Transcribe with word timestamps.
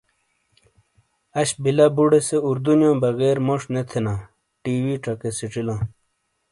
اش 1.39 1.49
بلہ 1.61 1.87
بوڑے 1.95 2.19
سے 2.27 2.37
اردو 2.49 2.73
نیو 2.79 2.93
بغیر 3.03 3.35
موش 3.45 3.61
نے 3.73 3.81
تھینا 3.89 4.13
ٹی 4.61 4.73
۔وی 4.83 4.95
چکے 5.03 5.29
سیچی 5.37 5.61
لاں۔ 5.67 5.81